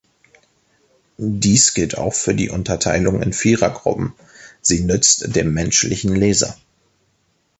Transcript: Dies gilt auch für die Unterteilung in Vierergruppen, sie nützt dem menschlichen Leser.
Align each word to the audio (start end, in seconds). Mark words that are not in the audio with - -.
Dies 1.19 1.75
gilt 1.75 1.95
auch 1.95 2.15
für 2.15 2.33
die 2.33 2.49
Unterteilung 2.49 3.21
in 3.21 3.33
Vierergruppen, 3.33 4.13
sie 4.59 4.83
nützt 4.83 5.35
dem 5.35 5.53
menschlichen 5.53 6.15
Leser. 6.15 6.57